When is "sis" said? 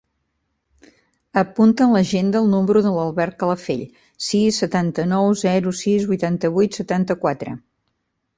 4.29-4.59, 5.83-6.09